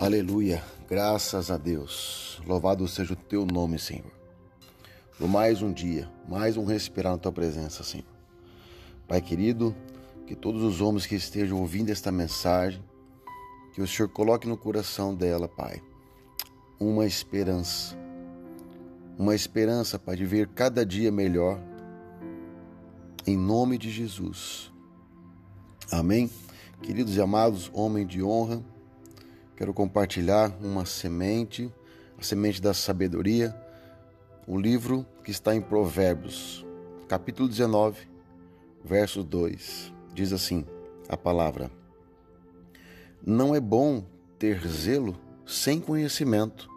Aleluia, 0.00 0.62
graças 0.88 1.50
a 1.50 1.56
Deus. 1.56 2.40
Louvado 2.46 2.86
seja 2.86 3.14
o 3.14 3.16
teu 3.16 3.44
nome, 3.44 3.80
Senhor. 3.80 4.12
Por 5.18 5.26
mais 5.26 5.60
um 5.60 5.72
dia, 5.72 6.08
mais 6.28 6.56
um 6.56 6.64
respirar 6.64 7.14
na 7.14 7.18
tua 7.18 7.32
presença, 7.32 7.82
Senhor. 7.82 8.06
Pai 9.08 9.20
querido, 9.20 9.74
que 10.24 10.36
todos 10.36 10.62
os 10.62 10.80
homens 10.80 11.04
que 11.04 11.16
estejam 11.16 11.58
ouvindo 11.58 11.90
esta 11.90 12.12
mensagem, 12.12 12.80
que 13.74 13.82
o 13.82 13.88
Senhor 13.88 14.08
coloque 14.08 14.46
no 14.46 14.56
coração 14.56 15.16
dela, 15.16 15.48
Pai, 15.48 15.82
uma 16.78 17.04
esperança. 17.04 17.98
Uma 19.18 19.34
esperança, 19.34 19.98
Pai, 19.98 20.14
de 20.14 20.24
ver 20.24 20.46
cada 20.46 20.86
dia 20.86 21.10
melhor. 21.10 21.60
Em 23.26 23.36
nome 23.36 23.76
de 23.76 23.90
Jesus. 23.90 24.72
Amém. 25.90 26.30
Queridos 26.82 27.16
e 27.16 27.20
amados, 27.20 27.68
homem 27.74 28.06
de 28.06 28.22
honra, 28.22 28.62
Quero 29.58 29.74
compartilhar 29.74 30.56
uma 30.62 30.86
semente, 30.86 31.68
a 32.16 32.22
semente 32.22 32.62
da 32.62 32.72
sabedoria, 32.72 33.52
um 34.46 34.56
livro 34.56 35.04
que 35.24 35.32
está 35.32 35.52
em 35.52 35.60
Provérbios, 35.60 36.64
capítulo 37.08 37.48
19, 37.48 38.06
verso 38.84 39.24
2. 39.24 39.92
Diz 40.14 40.32
assim 40.32 40.64
a 41.08 41.16
palavra: 41.16 41.72
Não 43.20 43.52
é 43.52 43.58
bom 43.58 44.04
ter 44.38 44.64
zelo 44.64 45.18
sem 45.44 45.80
conhecimento, 45.80 46.70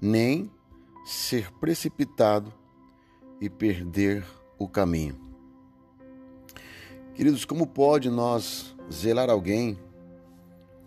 nem 0.00 0.48
ser 1.04 1.50
precipitado 1.54 2.54
e 3.40 3.50
perder 3.50 4.24
o 4.60 4.68
caminho. 4.68 5.18
Queridos, 7.14 7.44
como 7.44 7.66
pode 7.66 8.08
nós 8.08 8.76
zelar 8.92 9.28
alguém 9.28 9.76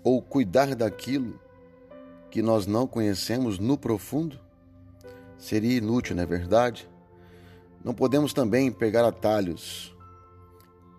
ou 0.03 0.21
cuidar 0.21 0.75
daquilo 0.75 1.39
que 2.29 2.41
nós 2.41 2.65
não 2.65 2.85
conhecemos 2.85 3.59
no 3.59 3.77
profundo? 3.77 4.39
Seria 5.37 5.77
inútil, 5.77 6.15
não 6.15 6.23
é 6.23 6.25
verdade? 6.25 6.89
Não 7.83 7.93
podemos 7.93 8.33
também 8.33 8.71
pegar 8.71 9.05
atalhos 9.05 9.95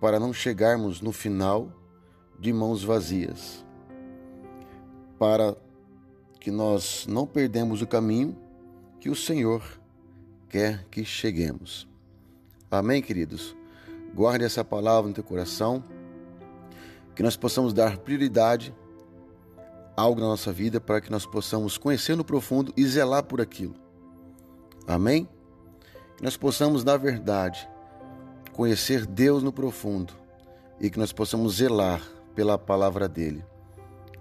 para 0.00 0.20
não 0.20 0.32
chegarmos 0.32 1.00
no 1.00 1.12
final 1.12 1.72
de 2.38 2.52
mãos 2.52 2.84
vazias. 2.84 3.64
Para 5.18 5.56
que 6.40 6.50
nós 6.50 7.06
não 7.08 7.26
perdemos 7.26 7.80
o 7.80 7.86
caminho 7.86 8.36
que 9.00 9.08
o 9.08 9.16
Senhor 9.16 9.62
quer 10.48 10.84
que 10.90 11.04
cheguemos. 11.04 11.88
Amém, 12.70 13.00
queridos? 13.00 13.56
Guarde 14.14 14.44
essa 14.44 14.64
palavra 14.64 15.08
no 15.08 15.14
teu 15.14 15.24
coração, 15.24 15.82
que 17.14 17.22
nós 17.22 17.36
possamos 17.36 17.72
dar 17.72 17.96
prioridade 17.98 18.74
algo 19.96 20.20
na 20.20 20.26
nossa 20.26 20.52
vida 20.52 20.80
para 20.80 21.00
que 21.00 21.10
nós 21.10 21.24
possamos 21.26 21.78
conhecer 21.78 22.16
no 22.16 22.24
profundo 22.24 22.72
e 22.76 22.86
zelar 22.86 23.24
por 23.24 23.40
aquilo. 23.40 23.74
Amém? 24.86 25.28
Que 26.16 26.24
nós 26.24 26.36
possamos, 26.36 26.84
na 26.84 26.96
verdade, 26.96 27.68
conhecer 28.52 29.06
Deus 29.06 29.42
no 29.42 29.52
profundo 29.52 30.12
e 30.80 30.90
que 30.90 30.98
nós 30.98 31.12
possamos 31.12 31.56
zelar 31.56 32.02
pela 32.34 32.58
palavra 32.58 33.08
dele. 33.08 33.44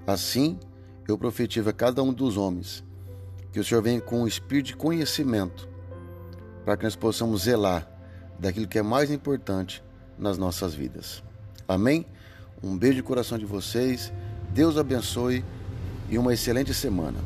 Assim, 0.05 0.59
eu 1.07 1.17
profetizo 1.17 1.69
a 1.69 1.73
cada 1.73 2.01
um 2.01 2.13
dos 2.13 2.37
homens 2.37 2.83
que 3.51 3.59
o 3.59 3.63
Senhor 3.63 3.81
venha 3.81 4.01
com 4.01 4.23
um 4.23 4.27
espírito 4.27 4.67
de 4.67 4.75
conhecimento 4.75 5.69
para 6.65 6.77
que 6.77 6.83
nós 6.83 6.95
possamos 6.95 7.43
zelar 7.43 7.87
daquilo 8.39 8.67
que 8.67 8.79
é 8.79 8.81
mais 8.81 9.11
importante 9.11 9.83
nas 10.17 10.37
nossas 10.37 10.73
vidas. 10.73 11.23
Amém? 11.67 12.05
Um 12.61 12.77
beijo 12.77 12.95
de 12.95 13.03
coração 13.03 13.37
de 13.37 13.45
vocês. 13.45 14.11
Deus 14.51 14.77
abençoe 14.77 15.43
e 16.09 16.17
uma 16.17 16.33
excelente 16.33 16.73
semana. 16.73 17.19